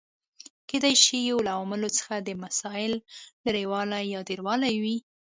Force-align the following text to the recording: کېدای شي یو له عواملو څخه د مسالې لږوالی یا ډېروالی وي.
کېدای 0.69 0.95
شي 1.03 1.17
یو 1.29 1.37
له 1.45 1.51
عواملو 1.57 1.89
څخه 1.97 2.13
د 2.19 2.29
مسالې 2.43 2.99
لږوالی 3.45 4.01
یا 4.13 4.19
ډېروالی 4.29 4.75
وي. 4.83 4.97